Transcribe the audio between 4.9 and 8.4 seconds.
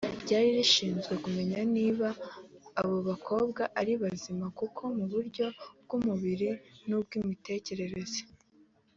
mu buryo bw’umubiri n’ubw’imitekerereze